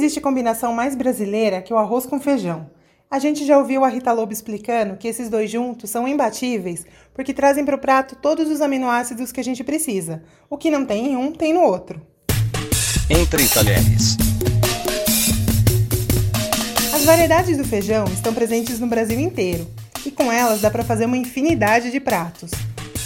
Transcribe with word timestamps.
existe 0.00 0.18
combinação 0.18 0.72
mais 0.72 0.94
brasileira 0.94 1.60
que 1.60 1.74
o 1.74 1.76
arroz 1.76 2.06
com 2.06 2.18
feijão. 2.18 2.70
A 3.10 3.18
gente 3.18 3.44
já 3.44 3.58
ouviu 3.58 3.84
a 3.84 3.88
Rita 3.88 4.10
Lobo 4.12 4.32
explicando 4.32 4.96
que 4.96 5.06
esses 5.06 5.28
dois 5.28 5.50
juntos 5.50 5.90
são 5.90 6.08
imbatíveis 6.08 6.86
porque 7.12 7.34
trazem 7.34 7.66
para 7.66 7.76
o 7.76 7.78
prato 7.78 8.16
todos 8.16 8.48
os 8.48 8.62
aminoácidos 8.62 9.30
que 9.30 9.40
a 9.40 9.44
gente 9.44 9.62
precisa. 9.62 10.22
O 10.48 10.56
que 10.56 10.70
não 10.70 10.86
tem 10.86 11.08
em 11.08 11.16
um, 11.16 11.32
tem 11.32 11.52
no 11.52 11.60
outro. 11.60 12.00
Entre 13.10 13.46
talheres. 13.48 14.16
As 16.94 17.04
variedades 17.04 17.58
do 17.58 17.64
feijão 17.64 18.04
estão 18.06 18.32
presentes 18.32 18.80
no 18.80 18.86
Brasil 18.86 19.20
inteiro 19.20 19.66
e 20.06 20.10
com 20.10 20.32
elas 20.32 20.62
dá 20.62 20.70
para 20.70 20.82
fazer 20.82 21.04
uma 21.04 21.16
infinidade 21.18 21.90
de 21.90 22.00
pratos. 22.00 22.52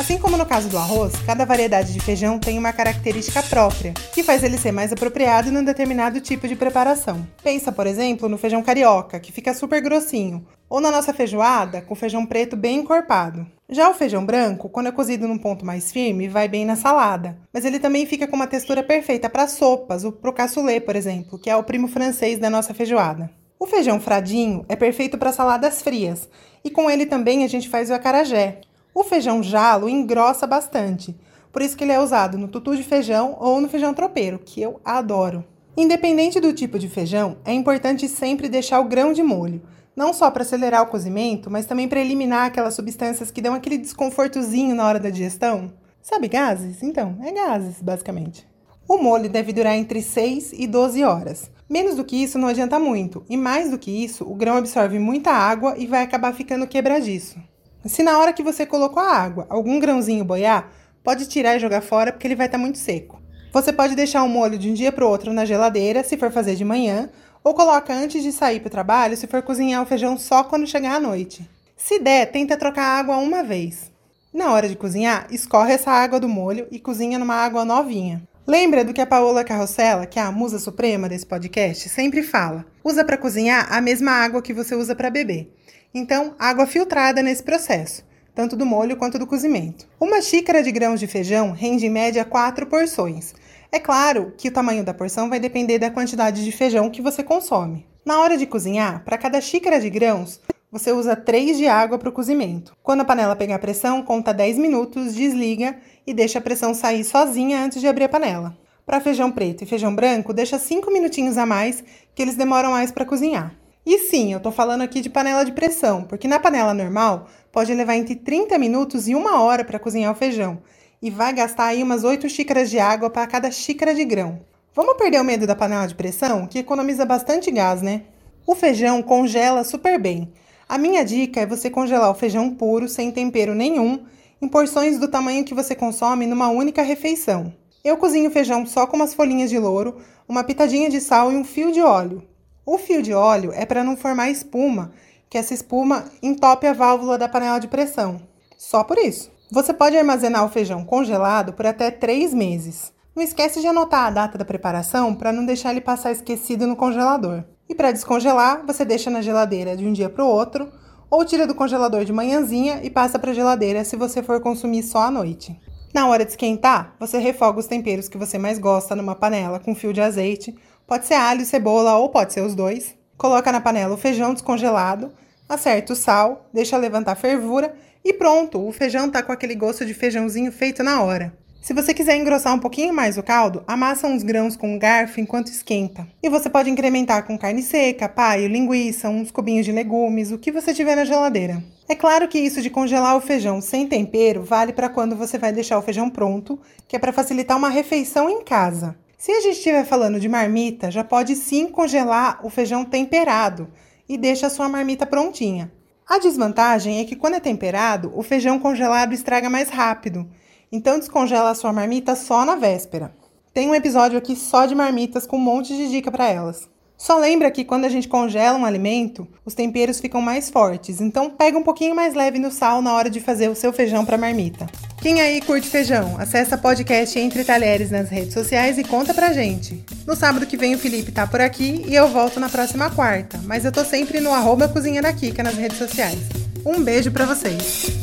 Assim 0.00 0.16
como 0.16 0.38
no 0.38 0.46
caso 0.46 0.70
do 0.70 0.78
arroz, 0.78 1.12
cada 1.26 1.44
variedade 1.44 1.92
de 1.92 2.00
feijão 2.00 2.38
tem 2.38 2.58
uma 2.58 2.72
característica 2.72 3.42
própria, 3.42 3.92
que 4.14 4.22
faz 4.22 4.42
ele 4.42 4.56
ser 4.56 4.72
mais 4.72 4.90
apropriado 4.90 5.52
num 5.52 5.62
determinado 5.62 6.22
tipo 6.22 6.48
de 6.48 6.56
preparação. 6.56 7.28
Pensa, 7.44 7.70
por 7.70 7.86
exemplo, 7.86 8.26
no 8.26 8.38
feijão 8.38 8.62
carioca, 8.62 9.20
que 9.20 9.30
fica 9.30 9.52
super 9.52 9.78
grossinho, 9.82 10.46
ou 10.70 10.80
na 10.80 10.90
nossa 10.90 11.12
feijoada, 11.12 11.82
com 11.82 11.94
feijão 11.94 12.24
preto 12.24 12.56
bem 12.56 12.78
encorpado. 12.78 13.46
Já 13.68 13.90
o 13.90 13.94
feijão 13.94 14.24
branco, 14.24 14.70
quando 14.70 14.86
é 14.86 14.90
cozido 14.92 15.28
num 15.28 15.36
ponto 15.36 15.66
mais 15.66 15.92
firme, 15.92 16.28
vai 16.28 16.48
bem 16.48 16.64
na 16.64 16.76
salada, 16.76 17.36
mas 17.52 17.66
ele 17.66 17.78
também 17.78 18.06
fica 18.06 18.26
com 18.26 18.36
uma 18.36 18.46
textura 18.46 18.82
perfeita 18.82 19.28
para 19.28 19.46
sopas, 19.48 20.02
ou 20.02 20.12
pro 20.12 20.32
cassoulet, 20.32 20.80
por 20.80 20.96
exemplo, 20.96 21.38
que 21.38 21.50
é 21.50 21.56
o 21.56 21.62
primo 21.62 21.88
francês 21.88 22.38
da 22.38 22.48
nossa 22.48 22.72
feijoada. 22.72 23.30
O 23.58 23.66
feijão 23.66 24.00
fradinho 24.00 24.64
é 24.66 24.74
perfeito 24.76 25.18
para 25.18 25.30
saladas 25.30 25.82
frias, 25.82 26.26
e 26.64 26.70
com 26.70 26.90
ele 26.90 27.04
também 27.04 27.44
a 27.44 27.48
gente 27.48 27.68
faz 27.68 27.90
o 27.90 27.94
acarajé, 27.94 28.62
o 28.94 29.04
feijão 29.04 29.42
jalo 29.42 29.88
engrossa 29.88 30.46
bastante, 30.46 31.16
por 31.52 31.62
isso 31.62 31.76
que 31.76 31.82
ele 31.82 31.92
é 31.92 32.00
usado 32.00 32.38
no 32.38 32.48
tutu 32.48 32.76
de 32.76 32.82
feijão 32.82 33.36
ou 33.40 33.60
no 33.60 33.68
feijão 33.68 33.92
tropeiro, 33.92 34.38
que 34.38 34.62
eu 34.62 34.80
adoro. 34.84 35.44
Independente 35.76 36.38
do 36.40 36.52
tipo 36.52 36.78
de 36.78 36.88
feijão, 36.88 37.38
é 37.44 37.52
importante 37.52 38.08
sempre 38.08 38.48
deixar 38.48 38.80
o 38.80 38.88
grão 38.88 39.12
de 39.12 39.22
molho, 39.22 39.62
não 39.96 40.12
só 40.12 40.30
para 40.30 40.42
acelerar 40.42 40.82
o 40.82 40.86
cozimento, 40.86 41.50
mas 41.50 41.66
também 41.66 41.88
para 41.88 42.00
eliminar 42.00 42.46
aquelas 42.46 42.74
substâncias 42.74 43.30
que 43.30 43.42
dão 43.42 43.54
aquele 43.54 43.78
desconfortozinho 43.78 44.74
na 44.74 44.86
hora 44.86 45.00
da 45.00 45.10
digestão. 45.10 45.72
Sabe 46.00 46.28
gases? 46.28 46.82
Então, 46.82 47.18
é 47.22 47.32
gases, 47.32 47.82
basicamente. 47.82 48.46
O 48.88 48.96
molho 48.98 49.28
deve 49.28 49.52
durar 49.52 49.76
entre 49.76 50.02
6 50.02 50.52
e 50.52 50.66
12 50.66 51.04
horas. 51.04 51.50
Menos 51.68 51.96
do 51.96 52.04
que 52.04 52.16
isso 52.16 52.38
não 52.38 52.48
adianta 52.48 52.78
muito, 52.78 53.24
e 53.28 53.36
mais 53.36 53.70
do 53.70 53.78
que 53.78 53.90
isso, 53.90 54.24
o 54.24 54.34
grão 54.34 54.56
absorve 54.56 54.98
muita 54.98 55.30
água 55.30 55.74
e 55.76 55.86
vai 55.86 56.02
acabar 56.02 56.32
ficando 56.34 56.66
quebradiço. 56.66 57.38
Se 57.86 58.02
na 58.02 58.18
hora 58.18 58.32
que 58.32 58.42
você 58.42 58.66
colocou 58.66 59.02
a 59.02 59.16
água 59.16 59.46
algum 59.48 59.80
grãozinho 59.80 60.24
boiar, 60.24 60.70
pode 61.02 61.26
tirar 61.26 61.56
e 61.56 61.60
jogar 61.60 61.80
fora 61.80 62.12
porque 62.12 62.26
ele 62.26 62.36
vai 62.36 62.46
estar 62.46 62.58
tá 62.58 62.62
muito 62.62 62.78
seco. 62.78 63.20
Você 63.52 63.72
pode 63.72 63.96
deixar 63.96 64.22
o 64.22 64.28
molho 64.28 64.58
de 64.58 64.70
um 64.70 64.74
dia 64.74 64.92
para 64.92 65.04
o 65.04 65.08
outro 65.08 65.32
na 65.32 65.44
geladeira, 65.44 66.04
se 66.04 66.16
for 66.16 66.30
fazer 66.30 66.54
de 66.54 66.64
manhã, 66.64 67.08
ou 67.42 67.54
coloca 67.54 67.92
antes 67.92 68.22
de 68.22 68.32
sair 68.32 68.60
para 68.60 68.68
o 68.68 68.70
trabalho, 68.70 69.16
se 69.16 69.26
for 69.26 69.42
cozinhar 69.42 69.82
o 69.82 69.86
feijão 69.86 70.16
só 70.18 70.44
quando 70.44 70.66
chegar 70.66 70.96
à 70.96 71.00
noite. 71.00 71.48
Se 71.76 71.98
der, 71.98 72.30
tenta 72.30 72.56
trocar 72.56 72.84
a 72.84 72.98
água 72.98 73.16
uma 73.16 73.42
vez. 73.42 73.90
Na 74.32 74.52
hora 74.52 74.68
de 74.68 74.76
cozinhar, 74.76 75.26
escorre 75.30 75.72
essa 75.72 75.90
água 75.90 76.20
do 76.20 76.28
molho 76.28 76.68
e 76.70 76.78
cozinha 76.78 77.18
numa 77.18 77.34
água 77.34 77.64
novinha. 77.64 78.22
Lembra 78.46 78.84
do 78.84 78.92
que 78.92 79.00
a 79.00 79.06
Paola 79.06 79.44
Carrossela, 79.44 80.06
que 80.06 80.18
é 80.18 80.22
a 80.22 80.32
musa 80.32 80.58
suprema 80.58 81.08
desse 81.08 81.26
podcast, 81.26 81.88
sempre 81.88 82.22
fala? 82.22 82.64
Usa 82.82 83.04
para 83.04 83.18
cozinhar 83.18 83.68
a 83.70 83.80
mesma 83.80 84.10
água 84.12 84.42
que 84.42 84.54
você 84.54 84.74
usa 84.74 84.94
para 84.94 85.10
beber. 85.10 85.54
Então, 85.94 86.34
água 86.38 86.66
filtrada 86.66 87.22
nesse 87.22 87.42
processo, 87.42 88.04
tanto 88.34 88.56
do 88.56 88.64
molho 88.64 88.96
quanto 88.96 89.18
do 89.18 89.26
cozimento. 89.26 89.86
Uma 90.00 90.22
xícara 90.22 90.62
de 90.62 90.72
grãos 90.72 90.98
de 90.98 91.06
feijão 91.06 91.52
rende 91.52 91.86
em 91.86 91.90
média 91.90 92.24
4 92.24 92.66
porções. 92.66 93.34
É 93.70 93.78
claro 93.78 94.32
que 94.36 94.48
o 94.48 94.52
tamanho 94.52 94.82
da 94.82 94.94
porção 94.94 95.28
vai 95.28 95.38
depender 95.38 95.78
da 95.78 95.90
quantidade 95.90 96.44
de 96.44 96.50
feijão 96.50 96.90
que 96.90 97.02
você 97.02 97.22
consome. 97.22 97.86
Na 98.04 98.20
hora 98.20 98.36
de 98.36 98.46
cozinhar, 98.46 99.04
para 99.04 99.18
cada 99.18 99.40
xícara 99.40 99.78
de 99.78 99.90
grãos, 99.90 100.40
você 100.70 100.92
usa 100.92 101.16
3 101.16 101.56
de 101.58 101.66
água 101.66 101.98
para 101.98 102.08
o 102.08 102.12
cozimento. 102.12 102.76
Quando 102.82 103.00
a 103.00 103.04
panela 103.04 103.34
pegar 103.34 103.58
pressão, 103.58 104.02
conta 104.02 104.32
10 104.32 104.58
minutos, 104.58 105.14
desliga 105.14 105.76
e 106.06 106.14
deixa 106.14 106.38
a 106.38 106.42
pressão 106.42 106.72
sair 106.72 107.02
sozinha 107.02 107.64
antes 107.64 107.80
de 107.80 107.88
abrir 107.88 108.04
a 108.04 108.08
panela. 108.08 108.56
Para 108.86 109.00
feijão 109.00 109.30
preto 109.30 109.62
e 109.62 109.66
feijão 109.66 109.94
branco, 109.94 110.32
deixa 110.32 110.58
5 110.58 110.90
minutinhos 110.90 111.36
a 111.36 111.44
mais, 111.44 111.82
que 112.14 112.22
eles 112.22 112.36
demoram 112.36 112.70
mais 112.70 112.90
para 112.90 113.04
cozinhar. 113.04 113.54
E 113.84 113.98
sim, 113.98 114.32
eu 114.32 114.36
estou 114.36 114.52
falando 114.52 114.82
aqui 114.82 115.00
de 115.00 115.10
panela 115.10 115.44
de 115.44 115.52
pressão, 115.52 116.04
porque 116.04 116.28
na 116.28 116.38
panela 116.38 116.74
normal 116.74 117.26
pode 117.50 117.74
levar 117.74 117.96
entre 117.96 118.14
30 118.14 118.58
minutos 118.58 119.08
e 119.08 119.14
uma 119.14 119.42
hora 119.42 119.64
para 119.64 119.78
cozinhar 119.78 120.12
o 120.12 120.16
feijão 120.16 120.62
e 121.02 121.10
vai 121.10 121.32
gastar 121.32 121.66
aí 121.66 121.82
umas 121.82 122.04
8 122.04 122.28
xícaras 122.28 122.68
de 122.68 122.78
água 122.78 123.08
para 123.08 123.26
cada 123.26 123.50
xícara 123.50 123.94
de 123.94 124.04
grão. 124.04 124.40
Vamos 124.74 124.96
perder 124.96 125.20
o 125.20 125.24
medo 125.24 125.46
da 125.46 125.56
panela 125.56 125.86
de 125.86 125.94
pressão, 125.94 126.46
que 126.46 126.58
economiza 126.58 127.04
bastante 127.04 127.50
gás, 127.50 127.82
né? 127.82 128.02
O 128.46 128.54
feijão 128.54 129.02
congela 129.02 129.64
super 129.64 129.98
bem. 129.98 130.32
A 130.70 130.78
minha 130.78 131.04
dica 131.04 131.40
é 131.40 131.46
você 131.46 131.68
congelar 131.68 132.08
o 132.12 132.14
feijão 132.14 132.54
puro, 132.54 132.88
sem 132.88 133.10
tempero 133.10 133.56
nenhum, 133.56 134.04
em 134.40 134.46
porções 134.46 135.00
do 135.00 135.08
tamanho 135.08 135.42
que 135.42 135.52
você 135.52 135.74
consome 135.74 136.28
numa 136.28 136.46
única 136.46 136.80
refeição. 136.80 137.52
Eu 137.82 137.96
cozinho 137.96 138.30
o 138.30 138.32
feijão 138.32 138.64
só 138.64 138.86
com 138.86 138.94
umas 138.94 139.12
folhinhas 139.12 139.50
de 139.50 139.58
louro, 139.58 139.96
uma 140.28 140.44
pitadinha 140.44 140.88
de 140.88 141.00
sal 141.00 141.32
e 141.32 141.34
um 141.34 141.42
fio 141.42 141.72
de 141.72 141.82
óleo. 141.82 142.22
O 142.64 142.78
fio 142.78 143.02
de 143.02 143.12
óleo 143.12 143.50
é 143.52 143.66
para 143.66 143.82
não 143.82 143.96
formar 143.96 144.30
espuma, 144.30 144.92
que 145.28 145.36
essa 145.36 145.52
espuma 145.52 146.04
entope 146.22 146.68
a 146.68 146.72
válvula 146.72 147.18
da 147.18 147.28
panela 147.28 147.58
de 147.58 147.66
pressão. 147.66 148.22
Só 148.56 148.84
por 148.84 148.96
isso. 148.96 149.28
Você 149.50 149.74
pode 149.74 149.96
armazenar 149.96 150.44
o 150.44 150.50
feijão 150.50 150.84
congelado 150.84 151.52
por 151.52 151.66
até 151.66 151.90
3 151.90 152.32
meses. 152.32 152.92
Não 153.16 153.24
esquece 153.24 153.60
de 153.60 153.66
anotar 153.66 154.06
a 154.06 154.10
data 154.10 154.38
da 154.38 154.44
preparação 154.44 155.16
para 155.16 155.32
não 155.32 155.44
deixar 155.44 155.72
ele 155.72 155.80
passar 155.80 156.12
esquecido 156.12 156.64
no 156.64 156.76
congelador. 156.76 157.42
E 157.70 157.74
para 157.74 157.92
descongelar, 157.92 158.66
você 158.66 158.84
deixa 158.84 159.08
na 159.08 159.22
geladeira 159.22 159.76
de 159.76 159.86
um 159.86 159.92
dia 159.92 160.10
para 160.10 160.24
o 160.24 160.28
outro, 160.28 160.68
ou 161.08 161.24
tira 161.24 161.46
do 161.46 161.54
congelador 161.54 162.04
de 162.04 162.12
manhãzinha 162.12 162.80
e 162.82 162.90
passa 162.90 163.16
para 163.16 163.30
a 163.30 163.34
geladeira 163.34 163.84
se 163.84 163.94
você 163.94 164.24
for 164.24 164.40
consumir 164.40 164.82
só 164.82 165.02
à 165.04 165.10
noite. 165.10 165.56
Na 165.94 166.08
hora 166.08 166.24
de 166.24 166.32
esquentar, 166.32 166.96
você 166.98 167.18
refoga 167.18 167.60
os 167.60 167.68
temperos 167.68 168.08
que 168.08 168.18
você 168.18 168.38
mais 168.38 168.58
gosta 168.58 168.96
numa 168.96 169.14
panela 169.14 169.60
com 169.60 169.72
fio 169.72 169.92
de 169.92 170.00
azeite 170.00 170.52
Pode 170.84 171.06
ser 171.06 171.14
alho, 171.14 171.46
cebola 171.46 171.96
ou 171.98 172.08
pode 172.08 172.32
ser 172.32 172.40
os 172.40 172.56
dois. 172.56 172.96
Coloca 173.16 173.52
na 173.52 173.60
panela 173.60 173.94
o 173.94 173.96
feijão 173.96 174.34
descongelado, 174.34 175.12
acerta 175.48 175.92
o 175.92 175.96
sal, 175.96 176.50
deixa 176.52 176.76
levantar 176.76 177.14
fervura 177.14 177.72
e 178.04 178.12
pronto, 178.12 178.66
o 178.66 178.72
feijão 178.72 179.08
tá 179.08 179.22
com 179.22 179.30
aquele 179.30 179.54
gosto 179.54 179.86
de 179.86 179.94
feijãozinho 179.94 180.50
feito 180.50 180.82
na 180.82 181.00
hora. 181.00 181.32
Se 181.60 181.74
você 181.74 181.92
quiser 181.92 182.16
engrossar 182.16 182.54
um 182.54 182.58
pouquinho 182.58 182.92
mais 182.92 183.18
o 183.18 183.22
caldo, 183.22 183.62
amassa 183.66 184.06
uns 184.06 184.22
grãos 184.22 184.56
com 184.56 184.74
um 184.74 184.78
garfo 184.78 185.20
enquanto 185.20 185.48
esquenta. 185.48 186.08
E 186.22 186.28
você 186.30 186.48
pode 186.48 186.70
incrementar 186.70 187.26
com 187.26 187.36
carne 187.36 187.62
seca, 187.62 188.08
paio, 188.08 188.48
linguiça, 188.48 189.10
uns 189.10 189.30
cubinhos 189.30 189.66
de 189.66 189.70
legumes, 189.70 190.32
o 190.32 190.38
que 190.38 190.50
você 190.50 190.72
tiver 190.72 190.96
na 190.96 191.04
geladeira. 191.04 191.62
É 191.86 191.94
claro 191.94 192.26
que 192.28 192.38
isso 192.38 192.62
de 192.62 192.70
congelar 192.70 193.14
o 193.14 193.20
feijão 193.20 193.60
sem 193.60 193.86
tempero 193.86 194.42
vale 194.42 194.72
para 194.72 194.88
quando 194.88 195.14
você 195.14 195.36
vai 195.36 195.52
deixar 195.52 195.78
o 195.78 195.82
feijão 195.82 196.08
pronto, 196.08 196.58
que 196.88 196.96
é 196.96 196.98
para 196.98 197.12
facilitar 197.12 197.58
uma 197.58 197.68
refeição 197.68 198.30
em 198.30 198.42
casa. 198.42 198.96
Se 199.18 199.30
a 199.30 199.40
gente 199.42 199.58
estiver 199.58 199.84
falando 199.84 200.18
de 200.18 200.30
marmita, 200.30 200.90
já 200.90 201.04
pode 201.04 201.36
sim 201.36 201.66
congelar 201.66 202.40
o 202.42 202.48
feijão 202.48 202.86
temperado 202.86 203.68
e 204.08 204.16
deixa 204.16 204.46
a 204.46 204.50
sua 204.50 204.66
marmita 204.66 205.04
prontinha. 205.04 205.70
A 206.08 206.18
desvantagem 206.18 207.00
é 207.00 207.04
que 207.04 207.14
quando 207.14 207.34
é 207.34 207.40
temperado, 207.40 208.10
o 208.16 208.22
feijão 208.22 208.58
congelado 208.58 209.12
estraga 209.12 209.50
mais 209.50 209.68
rápido, 209.68 210.26
então 210.72 210.98
descongela 210.98 211.50
a 211.50 211.54
sua 211.54 211.72
marmita 211.72 212.14
só 212.14 212.44
na 212.44 212.56
véspera. 212.56 213.12
Tem 213.52 213.68
um 213.68 213.74
episódio 213.74 214.16
aqui 214.16 214.36
só 214.36 214.66
de 214.66 214.74
marmitas 214.74 215.26
com 215.26 215.36
um 215.36 215.40
monte 215.40 215.76
de 215.76 215.88
dica 215.88 216.10
para 216.10 216.28
elas. 216.28 216.68
Só 217.00 217.16
lembra 217.16 217.50
que 217.50 217.64
quando 217.64 217.86
a 217.86 217.88
gente 217.88 218.06
congela 218.06 218.58
um 218.58 218.64
alimento, 218.66 219.26
os 219.42 219.54
temperos 219.54 219.98
ficam 219.98 220.20
mais 220.20 220.50
fortes, 220.50 221.00
então 221.00 221.30
pega 221.30 221.56
um 221.56 221.62
pouquinho 221.62 221.94
mais 221.94 222.12
leve 222.12 222.38
no 222.38 222.50
sal 222.50 222.82
na 222.82 222.92
hora 222.92 223.08
de 223.08 223.20
fazer 223.20 223.48
o 223.48 223.54
seu 223.54 223.72
feijão 223.72 224.04
para 224.04 224.18
marmita. 224.18 224.66
Quem 225.00 225.18
aí 225.18 225.40
curte 225.40 225.66
feijão? 225.66 226.16
Acesse 226.18 226.54
podcast 226.58 227.18
Entre 227.18 227.42
Talheres 227.42 227.90
nas 227.90 228.10
redes 228.10 228.34
sociais 228.34 228.76
e 228.76 228.84
conta 228.84 229.14
pra 229.14 229.32
gente. 229.32 229.82
No 230.06 230.14
sábado 230.14 230.46
que 230.46 230.58
vem 230.58 230.74
o 230.74 230.78
Felipe 230.78 231.10
tá 231.10 231.26
por 231.26 231.40
aqui 231.40 231.86
e 231.88 231.94
eu 231.94 232.06
volto 232.06 232.38
na 232.38 232.50
próxima 232.50 232.90
quarta, 232.90 233.40
mas 233.44 233.64
eu 233.64 233.72
tô 233.72 233.82
sempre 233.82 234.20
no 234.20 234.34
arroba 234.34 234.68
Cozinha 234.68 235.00
da 235.00 235.10
Kika 235.10 235.42
nas 235.42 235.54
redes 235.54 235.78
sociais. 235.78 236.18
Um 236.66 236.82
beijo 236.82 237.10
para 237.10 237.24
vocês! 237.24 237.99